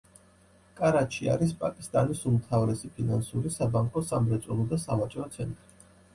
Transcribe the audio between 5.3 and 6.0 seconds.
ცენტრი.